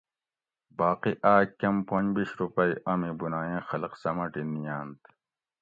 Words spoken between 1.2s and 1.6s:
آۤک